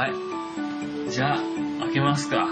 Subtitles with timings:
[0.00, 0.14] はい。
[1.10, 1.36] じゃあ、
[1.80, 2.48] 開けますか。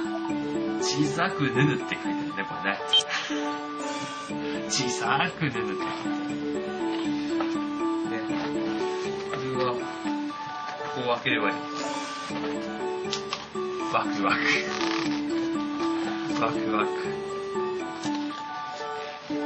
[0.83, 2.79] 小さくぬぬって書いてあるね、これね。
[4.69, 6.51] 小さくぬぬって書いてる。
[8.11, 8.21] ね。
[9.31, 9.81] これは、こ
[11.07, 11.57] こを開ければいい。
[13.95, 14.41] ワクワク。
[16.43, 16.91] ワクワク。
[19.31, 19.41] ね、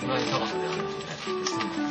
[0.00, 1.89] こんぐらいの高さであるんですね。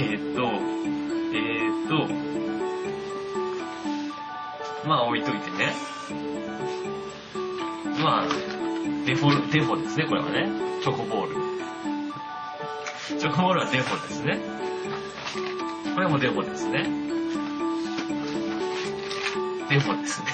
[0.00, 0.42] ーっと、
[1.34, 2.06] えーっと、
[4.88, 5.74] まあ置いといてね。
[8.00, 8.28] まあ、
[9.04, 10.48] デフォル、デフォですね、これはね。
[10.82, 11.34] チョコボール。
[13.18, 14.38] チョコボールはデフォですね。
[15.96, 16.88] これもデフォですね。
[19.68, 20.26] デフォですね。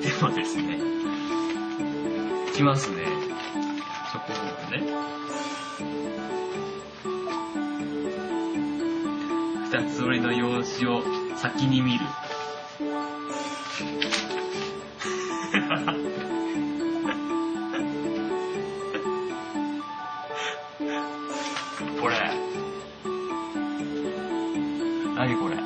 [0.00, 0.78] デフォですね。
[2.54, 3.27] きますね。
[9.70, 11.02] 二つ折りの用紙を
[11.36, 12.06] 先に見る。
[22.00, 22.16] これ。
[25.14, 25.56] 何これ。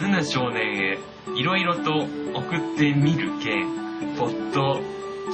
[0.00, 0.98] ヌヌ少年へ
[1.34, 4.80] いろいろと送ってみるけん、ポッド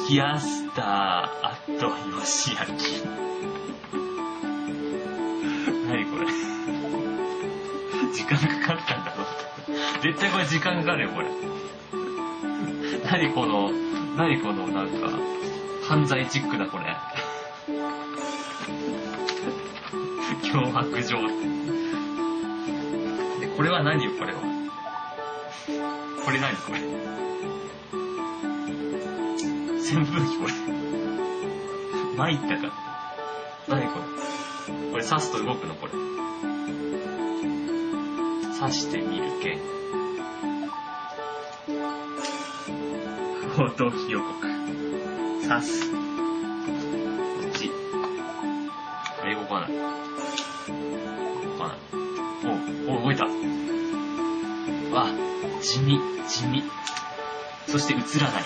[0.09, 2.65] キャスターアットヨシヤ
[8.27, 9.25] 間かかったんだろ
[10.03, 11.29] 絶対これ時間かかるよ、これ。
[13.11, 13.71] 何この、
[14.17, 15.11] 何このなんか、
[15.89, 16.85] 犯罪チックなこれ。
[20.43, 21.19] 脅迫状。
[23.41, 24.41] で、これは何よ、これは。
[26.25, 26.79] これ何これ。
[29.79, 30.53] 扇風機これ。
[32.17, 32.73] 参ったか。
[33.69, 34.91] 何これ。
[34.91, 35.93] これ刺すと動くのこれ。
[38.59, 39.59] 刺してみるけ。
[43.55, 44.41] 報道予告。
[45.47, 45.91] 刺す。
[45.91, 45.99] こ
[47.47, 47.71] っち。
[49.27, 49.73] 英語かない。
[49.73, 49.83] 動
[51.59, 51.79] かない
[52.89, 53.25] お、お、動いた。
[53.27, 55.07] わ、
[55.61, 56.65] 地味、地味。
[57.69, 58.43] そして映らない。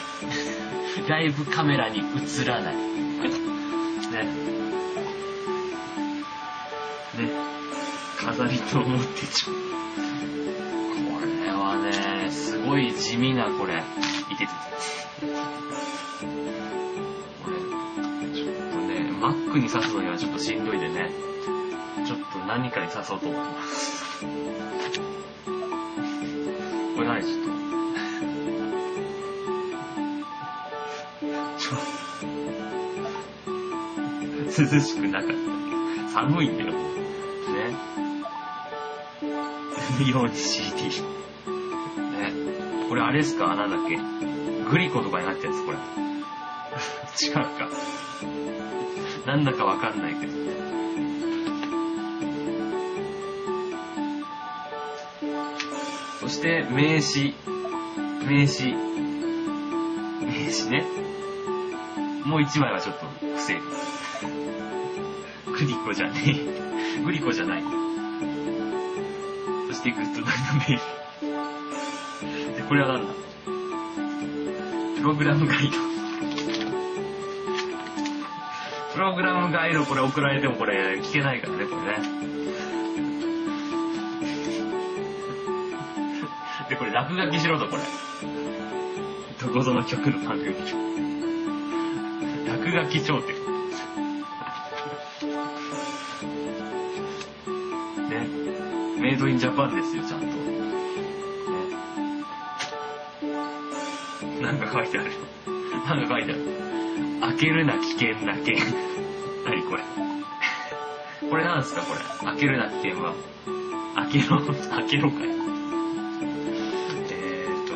[1.08, 2.74] ライブカメラに映らない。
[2.74, 2.82] ね。
[7.16, 7.30] ね。
[8.18, 9.69] 飾りと思ってちょ。
[12.70, 13.82] ごい地味なこれ。
[14.30, 14.46] いてて。
[14.46, 14.52] こ
[17.50, 17.56] れ、
[18.32, 21.10] ちょっとね、マックに刺すのにはちょっとしんどいでね。
[22.06, 24.24] ちょっと何かに刺そうと思ってます。
[24.24, 24.28] こ
[27.00, 27.50] れ何ちょっと。
[31.58, 35.30] ちょ涼しくなかっ
[36.06, 36.12] た。
[36.12, 36.70] 寒いんだよ。
[36.70, 36.76] ね。
[40.08, 41.02] ように CD。
[42.90, 43.54] これあれですか？
[43.54, 43.96] なんだっけ？
[44.68, 45.78] グリコとかになってるやつこれ。
[47.22, 47.68] 違うか。
[49.26, 50.32] なんだかわかんないけど。
[56.20, 57.34] そして、名詞。
[58.26, 58.74] 名詞。
[60.24, 60.84] 名詞ね。
[62.24, 63.58] もう一枚はちょっと不正。
[65.46, 66.20] グリコじゃね
[66.98, 67.02] え。
[67.04, 67.62] グリコじゃない。
[69.68, 70.78] そしてグッドナイトメール。
[70.78, 70.99] で、
[72.70, 73.12] これはなんだ？
[74.96, 75.72] プログラムガイド。
[78.94, 81.98] プログラムガイドこれ送られてもこれ聞けないからね、これね。
[86.70, 87.82] で、これ落書きしろと、これ。
[89.44, 90.54] どこぞの曲の番組。
[92.46, 93.34] 落書き頂点。
[98.10, 98.28] ね。
[99.00, 100.19] メイドインジャパンですよ、ちゃん
[104.42, 105.10] なんか書いてある。
[105.86, 106.40] なんか書いてある。
[107.20, 108.56] 開けるな危険な剣。
[109.44, 109.82] 何これ。
[111.28, 112.00] これなんすかこれ。
[112.30, 113.12] 開けるな危険は。
[113.96, 115.28] 開けろ、開けろかい。
[117.10, 117.74] えーと。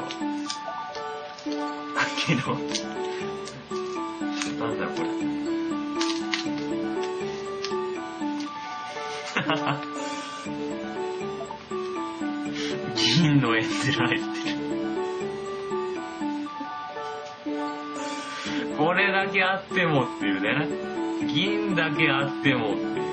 [1.94, 2.56] 開けろ。
[4.58, 5.08] なんだろうこれ。
[12.96, 14.53] 銀の絵面られてる。
[18.76, 20.68] これだけあってもっていうね。
[21.32, 23.04] 銀だけあってもっていう。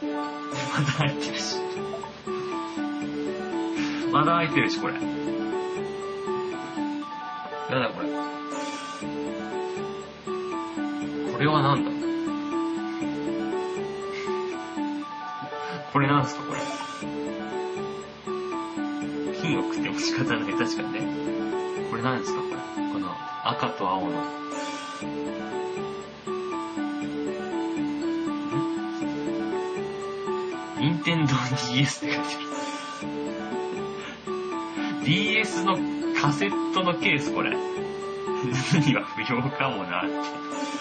[0.74, 1.56] まだ入ってるし。
[4.12, 4.94] まだ入ってるし、これ。
[4.94, 5.02] なん
[7.82, 8.08] だこれ。
[11.32, 11.90] これはなんだ
[15.92, 16.60] これなんすか、これ。
[19.40, 21.00] 金を食っても仕方ない、確かにね。
[21.90, 22.69] これなんですか、これ。
[23.50, 24.22] 赤と青の。
[30.78, 31.34] 任天堂
[31.72, 32.38] DS って書いてあ
[35.00, 35.04] る。
[35.04, 35.76] DS の
[36.20, 37.50] カセットのケース、これ。
[38.86, 40.79] には不要かもなって。